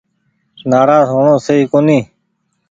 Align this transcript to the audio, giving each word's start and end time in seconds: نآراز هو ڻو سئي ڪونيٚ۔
نآراز 0.69 1.05
هو 1.11 1.19
ڻو 1.25 1.35
سئي 1.47 1.63
ڪونيٚ۔ 1.71 2.05